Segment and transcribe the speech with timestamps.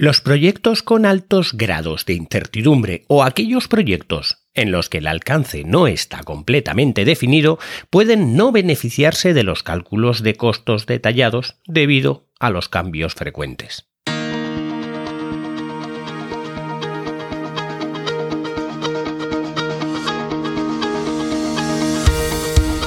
[0.00, 5.64] Los proyectos con altos grados de incertidumbre o aquellos proyectos en los que el alcance
[5.64, 7.58] no está completamente definido
[7.90, 13.88] pueden no beneficiarse de los cálculos de costos detallados debido a los cambios frecuentes.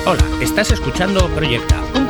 [0.05, 1.80] Hola, estás escuchando Proyecta,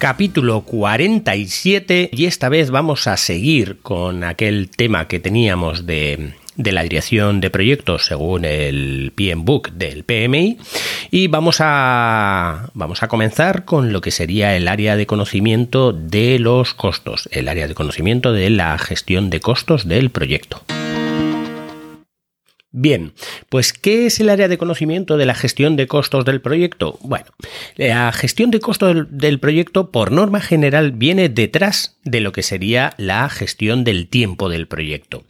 [0.00, 6.82] Capítulo 47 y esta vez vamos a seguir con aquel tema que teníamos de, la
[6.82, 10.56] dirección de proyectos según el PM Book del PMI
[11.10, 16.38] y vamos a, vamos a comenzar con lo que sería el área de conocimiento de
[16.38, 20.62] los costos, el área de conocimiento de la gestión de costos del proyecto.
[22.72, 23.14] Bien,
[23.48, 26.98] pues ¿qué es el área de conocimiento de la gestión de costos del proyecto?
[27.02, 27.26] Bueno,
[27.74, 32.94] la gestión de costos del, proyecto por norma general viene detrás de lo que sería
[32.96, 35.24] la gestión del tiempo del proyecto.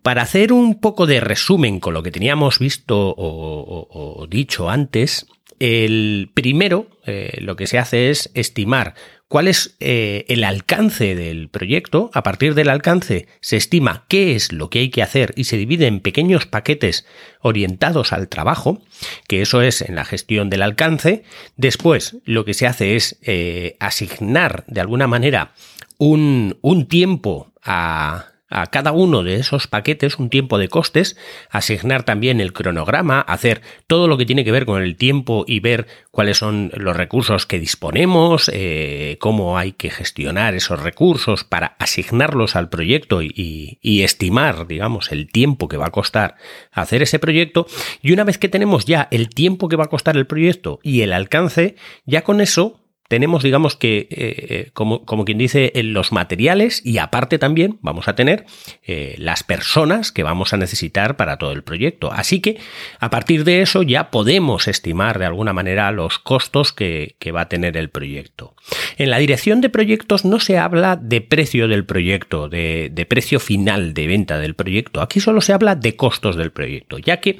[0.00, 5.26] Para hacer un poco de resumen con lo que teníamos visto o, dicho antes,
[5.58, 8.94] el primero eh, lo que se hace es estimar
[9.34, 12.08] cuál es eh, el alcance del proyecto.
[12.14, 15.56] A partir del alcance se estima qué es lo que hay que hacer y se
[15.56, 17.04] divide en pequeños paquetes
[17.40, 18.80] orientados al trabajo,
[19.26, 21.24] que eso es en la gestión del alcance.
[21.56, 25.52] Después lo que se hace es eh, asignar de alguna manera
[25.98, 31.16] un, un tiempo a, a cada uno de esos paquetes un tiempo de costes,
[31.50, 35.58] asignar también el cronograma, hacer todo lo que tiene que ver con el tiempo y
[35.58, 41.74] ver cuáles son los recursos que disponemos, eh, cómo hay que gestionar esos recursos para
[41.80, 46.36] asignarlos al proyecto y, y estimar, digamos, el tiempo que va a costar
[46.70, 47.66] hacer ese proyecto.
[48.02, 51.00] Y una vez que tenemos ya el tiempo que va a costar el proyecto y
[51.00, 51.74] el alcance,
[52.06, 56.98] ya con eso tenemos, digamos que, eh, eh, como, como, quien dice, los materiales y
[56.98, 58.46] aparte también vamos a tener
[58.82, 62.10] eh, las personas que vamos a necesitar para todo el proyecto.
[62.12, 62.58] Así que
[63.00, 67.48] a partir de eso ya podemos estimar de alguna manera los costos que, va a
[67.48, 68.54] tener el proyecto.
[68.96, 73.40] En la dirección de proyectos no se habla de precio del proyecto, de, de precio
[73.40, 75.00] final de venta del proyecto.
[75.00, 77.38] Aquí solo se habla de costos del proyecto, ya que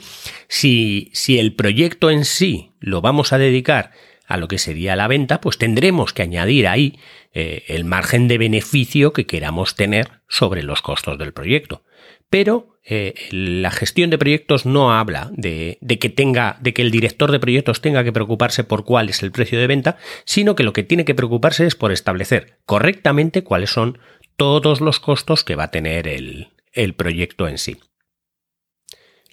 [0.48, 3.92] si, si el proyecto en sí lo vamos a dedicar
[4.26, 6.98] a lo que sería la venta, pues tendremos que añadir ahí
[7.32, 11.82] eh, el margen de beneficio que queramos tener sobre los costos del proyecto.
[12.30, 17.30] Pero eh, la gestión de proyectos no habla de, que tenga, de que el director
[17.30, 20.72] de proyectos tenga que preocuparse por cuál es el precio de venta, sino que lo
[20.72, 23.98] que tiene que preocuparse es por establecer correctamente cuáles son
[24.36, 27.78] todos los costos que va a tener el proyecto en sí.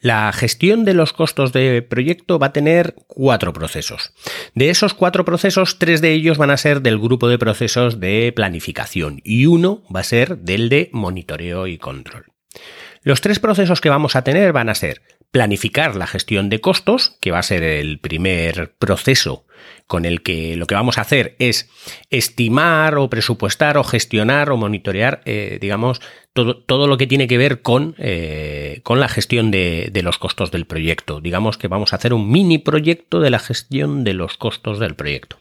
[0.01, 4.13] La gestión de los costos de proyecto va a tener cuatro procesos.
[4.55, 8.33] De esos cuatro procesos, tres de ellos van a ser del grupo de procesos de
[8.35, 12.25] planificación y uno va a ser del de monitoreo y control.
[13.03, 17.17] Los tres procesos que vamos a tener van a ser planificar la gestión de costos,
[17.21, 19.45] que va a ser el primer proceso
[19.91, 21.69] con el que lo que vamos a hacer es
[22.09, 25.99] estimar o presupuestar o gestionar o monitorear, eh, digamos,
[26.31, 30.17] todo, todo, lo que tiene que ver con, eh, con la gestión de, de, los
[30.17, 31.19] costos del proyecto.
[31.19, 34.95] Digamos que vamos a hacer un mini proyecto de la gestión de los costos del
[34.95, 35.39] proyecto.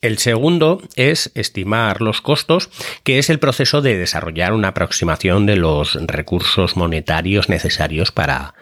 [0.00, 2.70] El segundo es estimar los costos,
[3.04, 8.54] que es el proceso de desarrollar una aproximación de los recursos monetarios necesarios para,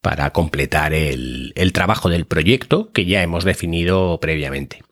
[0.00, 4.82] para completar el, trabajo del proyecto que ya hemos definido previamente.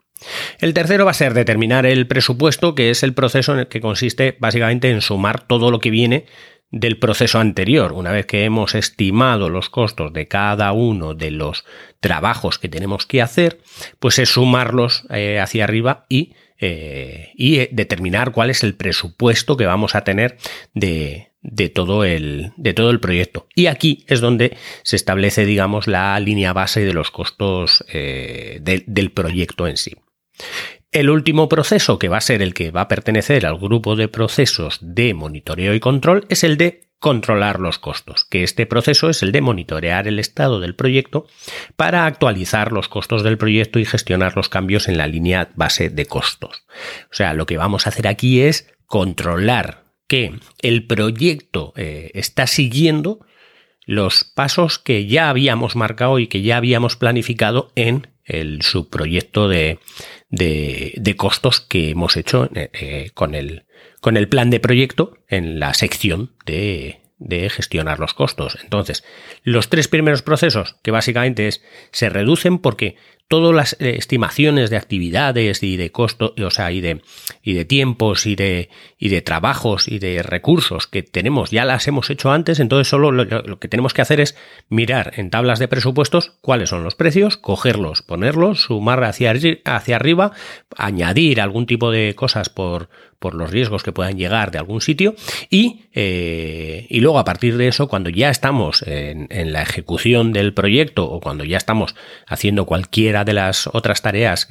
[0.58, 3.80] El tercero va a ser determinar el presupuesto, que es el proceso en el que
[3.80, 6.26] consiste básicamente en sumar todo lo que viene
[6.70, 7.92] del proceso anterior.
[7.92, 11.64] Una vez que hemos estimado los costos de cada uno de los
[12.00, 13.60] trabajos que tenemos que hacer,
[14.00, 19.66] pues es sumarlos eh, hacia arriba y, eh, y determinar cuál es el presupuesto que
[19.66, 20.38] vamos a tener
[20.72, 23.46] de, de todo el, de todo el proyecto.
[23.54, 29.12] Y aquí es donde se establece, digamos, la línea base de los costos eh, del
[29.12, 29.94] proyecto en sí.
[30.90, 34.08] El último proceso, que va a ser el que va a pertenecer al grupo de
[34.08, 39.22] procesos de monitoreo y control, es el de controlar los costos, que este proceso es
[39.22, 41.26] el de monitorear el estado del proyecto
[41.76, 46.06] para actualizar los costos del proyecto y gestionar los cambios en la línea base de
[46.06, 46.64] costos.
[47.10, 49.83] O sea, lo que vamos a hacer aquí es controlar
[50.62, 53.20] el proyecto eh, está siguiendo
[53.86, 59.78] los pasos que ya habíamos marcado y que ya habíamos planificado en el subproyecto de,
[60.30, 63.64] de, costos que hemos hecho eh, eh, con, el,
[64.00, 68.58] con el plan de proyecto en la sección de, de gestionar los costos.
[68.62, 69.04] Entonces,
[69.42, 71.62] los tres primeros procesos, que básicamente es,
[71.92, 72.96] se reducen porque
[73.28, 77.02] todas las eh, estimaciones de actividades y de costo, o sea, y de,
[77.42, 78.68] y de tiempos y de,
[78.98, 83.12] y de trabajos y de recursos que tenemos, ya las hemos hecho antes, entonces solo
[83.12, 84.36] lo, que tenemos que hacer es
[84.68, 89.32] mirar en tablas de presupuestos cuáles son los precios, cogerlos, ponerlos, sumar hacia,
[89.64, 90.32] hacia arriba,
[90.76, 92.88] añadir algún tipo de cosas por,
[93.24, 95.14] por los riesgos que puedan llegar de algún sitio
[95.48, 100.52] y, eh, y luego a partir de eso, cuando ya estamos en, la ejecución del
[100.52, 101.94] proyecto o cuando ya estamos
[102.26, 104.46] haciendo cualquiera de las otras tareas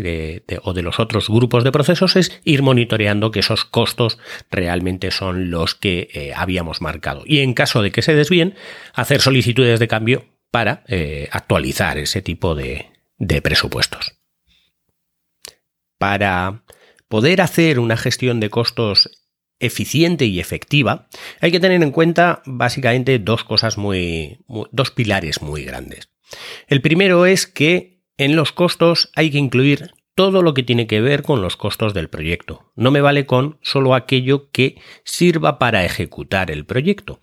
[0.63, 4.19] o de los otros grupos de procesos, es ir monitoreando que esos costos
[4.51, 7.23] realmente son los que eh, habíamos marcado.
[7.25, 8.55] Y en caso de que se desvíen,
[8.93, 14.13] hacer solicitudes de cambio para eh, actualizar ese tipo de, de presupuestos.
[15.97, 16.63] Para
[17.07, 19.09] poder hacer una gestión de costos
[19.59, 21.07] eficiente y efectiva,
[21.39, 24.39] hay que tener en cuenta básicamente dos cosas muy,
[24.71, 26.09] dos pilares muy grandes.
[26.67, 31.01] El primero es que en los costos hay que incluir todo lo que tiene que
[31.01, 32.71] ver con los costos del proyecto.
[32.75, 37.19] No me vale con solo aquello que sirva para ejecutar el proyecto.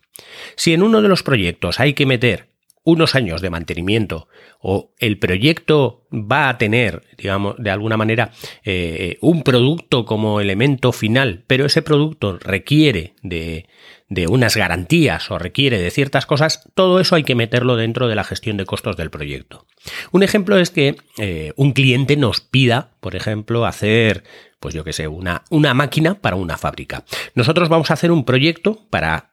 [0.57, 2.51] Si en uno de los proyectos hay que meter
[2.83, 4.29] unos años de mantenimiento
[4.59, 8.33] o el proyecto va a tener, digamos, de alguna manera,
[8.65, 13.67] eh, un producto como elemento final, pero ese producto requiere de,
[14.11, 18.17] de unas garantías o requiere de ciertas cosas, todo eso hay que meterlo dentro de
[18.17, 19.67] la gestión de costos del proyecto.
[20.11, 24.25] Un ejemplo es que eh, un cliente nos pida, por ejemplo, hacer
[24.61, 27.05] pues yo que sé, una, una máquina para una fábrica.
[27.35, 29.31] Nosotros vamos a hacer un proyecto para,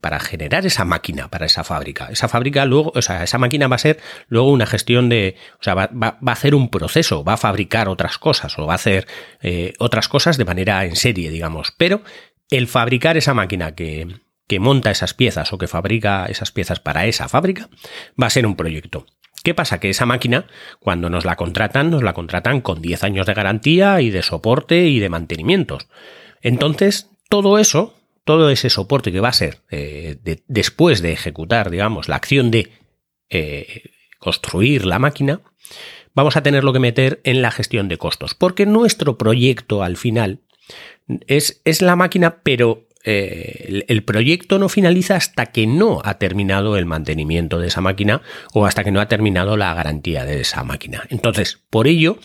[0.00, 2.08] para generar esa máquina para esa fábrica.
[2.12, 3.98] Esa fábrica luego, o sea, esa máquina va a ser
[4.28, 7.88] luego una gestión de, o sea, va, va, a hacer un proceso, va a fabricar
[7.88, 9.08] otras cosas o va a hacer
[9.42, 11.74] eh, otras cosas de manera en serie, digamos.
[11.76, 12.02] Pero
[12.50, 14.06] el fabricar esa máquina que,
[14.58, 17.68] monta esas piezas o que fabrica esas piezas para esa fábrica
[18.20, 19.06] va a ser un proyecto.
[19.44, 19.78] ¿Qué pasa?
[19.78, 20.46] Que esa máquina,
[20.80, 24.88] cuando nos la contratan, nos la contratan con 10 años de garantía y de soporte
[24.88, 25.88] y de mantenimientos.
[26.42, 30.18] Entonces, todo eso, todo ese soporte que va a ser eh,
[30.48, 32.72] después de ejecutar, digamos, la acción de
[33.30, 35.40] eh, construir la máquina,
[36.14, 38.34] vamos a tenerlo que meter en la gestión de costos.
[38.34, 40.40] Porque nuestro proyecto al final
[41.26, 46.76] es, es la máquina, pero eh, el, proyecto no finaliza hasta que no ha terminado
[46.76, 48.22] el mantenimiento de esa máquina
[48.52, 51.04] o hasta que no ha terminado la garantía de esa máquina.
[51.08, 52.18] Entonces, por ello,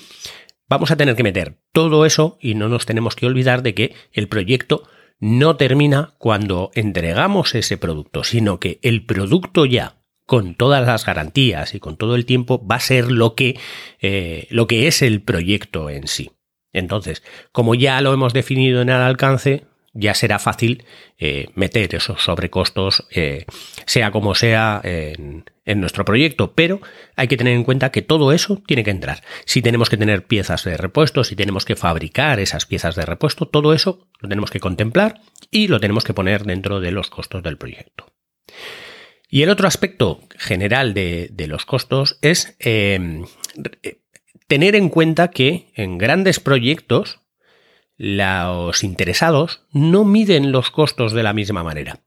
[0.68, 3.96] vamos a tener que meter todo eso y no nos tenemos que olvidar de que
[4.12, 4.84] el proyecto
[5.20, 11.76] no termina cuando entregamos ese producto, sino que el producto ya con todas las garantías
[11.76, 13.58] y con todo el tiempo va a ser lo que,
[14.02, 16.32] eh, lo que es el proyecto en sí.
[16.74, 20.86] Entonces, como ya lo hemos definido en el alcance, ya será fácil
[21.20, 23.46] eh, meter esos sobrecostos, eh,
[23.86, 26.54] sea como sea, en, nuestro proyecto.
[26.54, 26.82] Pero
[27.16, 29.24] hay que tener en cuenta que todo eso tiene que entrar.
[29.46, 33.48] Si tenemos que tener piezas de repuesto, si tenemos que fabricar esas piezas de repuesto,
[33.48, 35.22] todo eso lo tenemos que contemplar
[35.52, 38.12] y lo tenemos que poner dentro de los costos del proyecto.
[39.30, 43.24] Y el otro aspecto general de, los costos es eh,
[44.54, 47.22] tener en cuenta que en grandes proyectos
[47.98, 52.02] los interesados no miden los costos de la misma manera.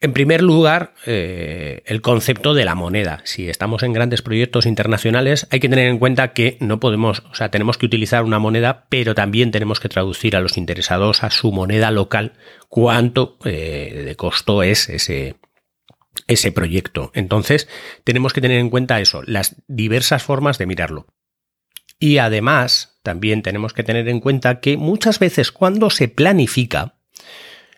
[0.00, 3.22] En primer lugar, eh, el concepto de la moneda.
[3.24, 7.34] Si estamos en grandes proyectos internacionales, hay que tener en cuenta que no podemos, o
[7.34, 11.30] sea, tenemos que utilizar una moneda, pero también tenemos que traducir a los interesados a
[11.30, 12.34] su moneda local
[12.68, 15.34] cuánto eh, de costo es ese,
[16.28, 17.10] ese proyecto.
[17.14, 17.68] Entonces,
[18.04, 21.08] tenemos que tener en cuenta eso, las diversas formas de mirarlo.
[22.02, 26.96] Y además, también tenemos que tener en cuenta que muchas veces cuando se planifica,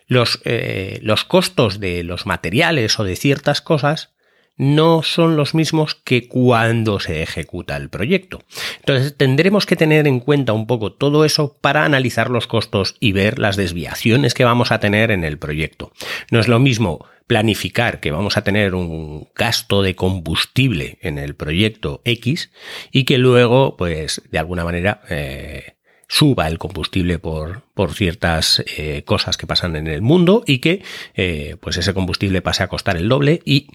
[0.07, 4.14] los, eh, los costos de los materiales o de ciertas cosas
[4.57, 8.43] no son los mismos que cuando se ejecuta el proyecto.
[8.79, 13.13] Entonces tendremos que tener en cuenta un poco todo eso para analizar los costos y
[13.13, 15.93] ver las desviaciones que vamos a tener en el proyecto.
[16.31, 21.35] No es lo mismo planificar que vamos a tener un gasto de combustible en el
[21.35, 22.51] proyecto X
[22.93, 29.05] y que luego, pues, de alguna manera, eh, suba el combustible por, por ciertas eh,
[29.05, 30.83] cosas que pasan en el mundo y que,
[31.15, 33.69] eh, pues, ese combustible pase a costar el doble y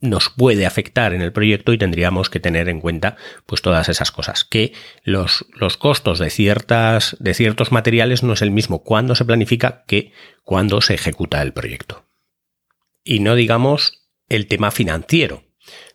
[0.00, 3.16] nos puede afectar en el proyecto y tendríamos que tener en cuenta
[3.46, 8.42] pues todas esas cosas que los, los costos de ciertas de ciertos materiales no es
[8.42, 10.12] el mismo cuando se planifica que
[10.42, 12.06] cuando se ejecuta el proyecto.
[13.02, 15.44] Y no digamos el tema financiero.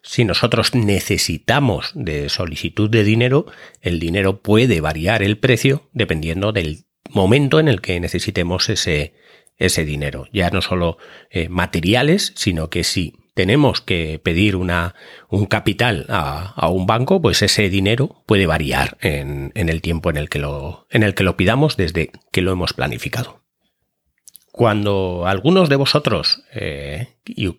[0.01, 3.45] Si nosotros necesitamos de solicitud de dinero
[3.81, 9.13] el dinero puede variar el precio dependiendo del momento en el que necesitemos ese
[9.57, 10.27] ese dinero.
[10.31, 10.97] Ya no solo
[11.29, 14.95] eh, materiales sino que si tenemos que pedir una,
[15.29, 20.27] un capital a, un banco, pues ese dinero puede variar en, el tiempo en el,
[20.27, 23.45] que lo, en el que lo pidamos desde que lo hemos planificado.
[24.51, 27.15] Cuando algunos de vosotros, eh,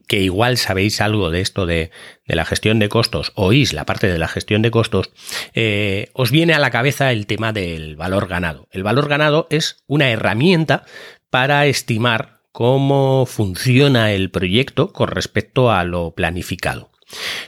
[0.06, 1.90] que igual sabéis algo de esto de,
[2.26, 5.10] la gestión de costos, oís la parte de la gestión de costos,
[5.54, 8.68] eh, os viene a la cabeza el tema del valor ganado.
[8.70, 10.84] El valor ganado es una herramienta
[11.30, 16.90] para estimar cómo funciona el proyecto con respecto a lo planificado.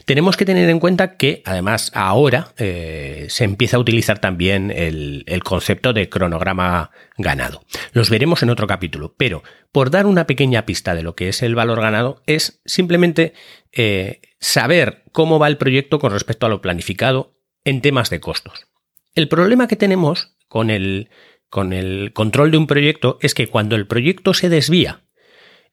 [0.04, 5.24] Tenemos que tener en cuenta que además ahora eh, se empieza a utilizar también el,
[5.44, 7.62] concepto de cronograma ganado.
[7.92, 11.42] Los veremos en otro capítulo, pero por dar una pequeña pista de lo que es
[11.42, 13.34] el valor ganado es simplemente
[13.72, 18.66] eh, saber cómo va el proyecto con respecto a lo planificado en temas de costos.
[19.14, 21.08] El problema que tenemos con el,
[21.52, 25.02] con el control de un proyecto es que cuando el proyecto se desvía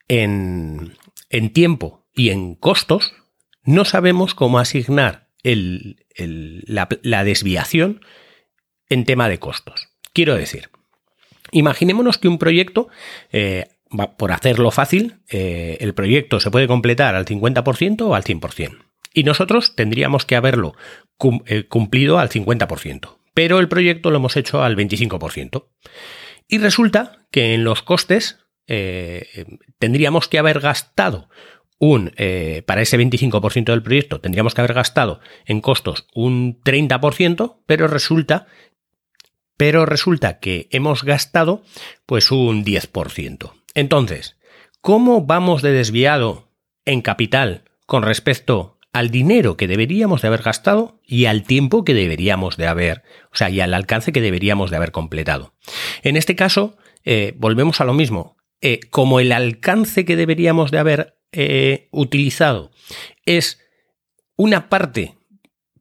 [0.10, 0.98] en,
[1.54, 3.14] tiempo y en costos,
[3.64, 8.02] no sabemos cómo asignar la, desviación
[8.90, 9.88] en tema de costos.
[10.12, 10.70] Quiero decir,
[11.54, 12.90] imaginémonos que un proyecto,
[13.32, 13.70] eh,
[14.18, 18.80] por hacerlo fácil, eh, el proyecto se puede completar al 50% o al 100%.
[19.14, 20.76] Y nosotros tendríamos que haberlo
[21.46, 25.70] eh, cumplido al 50% pero el proyecto lo hemos hecho al 25%.
[26.50, 29.46] Y resulta que en los costes eh,
[29.78, 31.30] tendríamos que haber gastado
[31.78, 37.62] un, eh, para ese 25% del proyecto, tendríamos que haber gastado en costos un 30%,
[37.66, 38.48] pero resulta,
[39.56, 41.64] pero resulta que hemos gastado
[42.06, 43.54] pues un 10%.
[43.74, 44.36] Entonces,
[44.82, 46.52] ¿cómo vamos de desviado
[46.84, 51.94] en capital con respecto al dinero que deberíamos de haber gastado y al tiempo que
[51.94, 55.54] deberíamos de haber, o sea, y al alcance que deberíamos de haber completado.
[56.02, 58.38] En este caso, eh, volvemos a lo mismo.
[58.62, 62.72] Eh, como el alcance que deberíamos de haber eh, utilizado
[63.26, 63.62] es
[64.36, 65.16] una parte,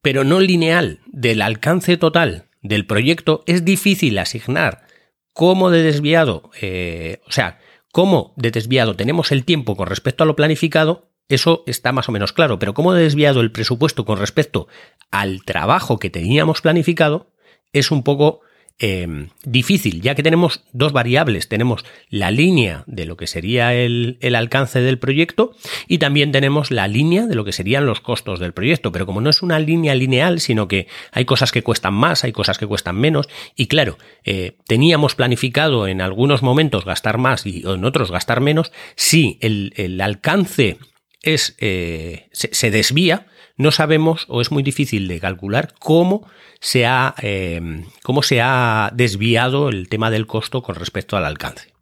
[0.02, 4.86] pero no lineal, del alcance total del proyecto, es difícil asignar
[5.32, 7.60] cómo de desviado, o sea,
[7.92, 12.12] cómo de desviado tenemos el tiempo con respecto a lo planificado eso está más o
[12.12, 14.66] menos claro, pero cómo he desviado el presupuesto con respecto
[15.10, 17.30] al trabajo que teníamos planificado
[17.72, 18.40] es un poco
[18.78, 21.48] em, difícil, ya que tenemos dos variables.
[21.48, 25.54] Tenemos la línea de lo que sería el, alcance del proyecto
[25.86, 28.90] y también tenemos la línea de lo que serían los costos del proyecto.
[28.92, 32.32] Pero como no es una línea lineal, sino que hay cosas que cuestan más, hay
[32.32, 37.64] cosas que cuestan menos, y claro, eh, teníamos planificado en algunos momentos gastar más y
[37.66, 40.78] en otros gastar menos, si el alcance
[41.22, 46.28] es, eh, se, desvía, no sabemos o es muy difícil de calcular cómo
[46.60, 51.72] se, ha, eh, cómo se ha desviado el tema del costo con respecto al alcance.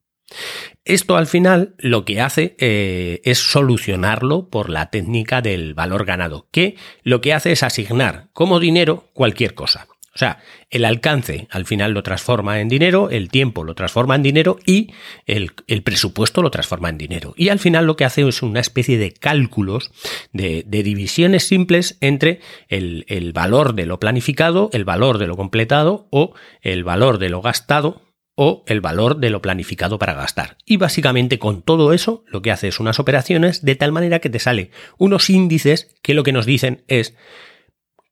[0.84, 6.48] Esto al final lo que hace eh, es solucionarlo por la técnica del valor ganado,
[6.50, 9.86] que lo que hace es asignar como dinero cualquier cosa.
[10.16, 10.38] O sea,
[10.70, 14.94] el alcance al final lo transforma en dinero, el tiempo lo transforma en dinero y
[15.26, 17.34] el, presupuesto lo transforma en dinero.
[17.36, 19.90] Y al final lo que hace es una especie de cálculos,
[20.32, 26.08] de, divisiones simples entre el, el valor de lo planificado, el valor de lo completado
[26.10, 26.32] o
[26.62, 28.00] el valor de lo gastado
[28.36, 30.56] o el valor de lo planificado para gastar.
[30.64, 34.30] Y básicamente con todo eso lo que hace es unas operaciones de tal manera que
[34.30, 37.14] te sale unos índices que lo que nos dicen es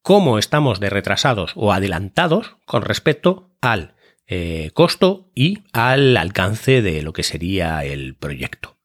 [0.05, 3.95] cómo estamos de retrasados o adelantados con respecto al
[4.27, 8.77] eh, costo y al alcance de lo que sería el proyecto.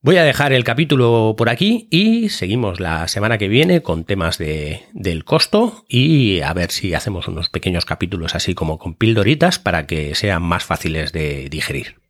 [0.00, 4.38] Voy a dejar el capítulo por aquí y seguimos la semana que viene con temas
[4.38, 9.58] de, del costo y a ver si hacemos unos pequeños capítulos así como con pildoritas
[9.58, 12.03] para que sean más fáciles de digerir.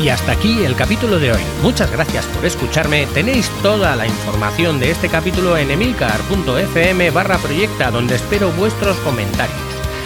[0.00, 1.40] Y hasta aquí el capítulo de hoy.
[1.60, 3.06] Muchas gracias por escucharme.
[3.06, 9.58] Tenéis toda la información de este capítulo en emilcar.fm barra proyecta donde espero vuestros comentarios.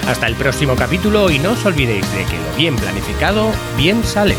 [0.09, 4.35] Hasta el próximo capítulo y no os olvidéis de que lo bien planificado bien sale.